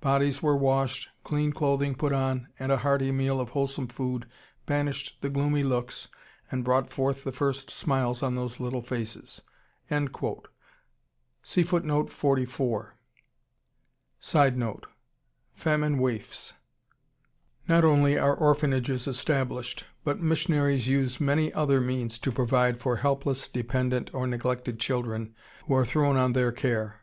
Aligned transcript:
Bodies 0.00 0.42
were 0.42 0.56
washed, 0.56 1.10
clean 1.24 1.52
clothing 1.52 1.94
put 1.94 2.14
on, 2.14 2.48
and 2.58 2.72
a 2.72 2.78
hearty 2.78 3.12
meal 3.12 3.38
of 3.38 3.50
wholesome 3.50 3.86
food 3.86 4.26
banished 4.64 5.20
the 5.20 5.28
gloomy 5.28 5.62
looks 5.62 6.08
and 6.50 6.64
brought 6.64 6.90
forth 6.90 7.22
the 7.22 7.32
first 7.32 7.68
smiles 7.68 8.22
on 8.22 8.34
those 8.34 8.58
little 8.58 8.80
faces." 8.80 9.42
[Illustration: 9.90 10.04
BASKET 10.06 10.16
OF 10.16 10.42
BABIES 11.54 11.66
FROM 11.68 11.86
THE 11.86 11.94
ORPHANAGE, 11.96 12.48
GUNTUR, 12.56 12.92
INDIA] 12.92 12.92
[Sidenote: 14.20 14.86
Famine 15.52 15.98
waifs.] 15.98 16.54
Not 17.68 17.84
only 17.84 18.16
are 18.18 18.34
orphanages 18.34 19.06
established, 19.06 19.84
but 20.02 20.18
missionaries 20.18 20.88
use 20.88 21.20
many 21.20 21.52
other 21.52 21.82
means 21.82 22.18
to 22.20 22.32
provide 22.32 22.80
for 22.80 22.96
helpless, 22.96 23.48
dependent, 23.48 24.14
or 24.14 24.26
neglected 24.26 24.80
children 24.80 25.34
who 25.66 25.74
are 25.74 25.84
thrown 25.84 26.16
on 26.16 26.32
their 26.32 26.52
care. 26.52 27.02